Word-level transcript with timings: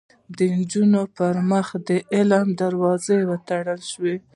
د 0.37 0.39
نجونو 0.57 1.01
پر 1.17 1.35
مخ 1.49 1.67
د 1.89 1.89
علم 2.13 2.47
دروازې 2.61 3.17
وتړل 3.29 3.81
شوې 3.91 4.15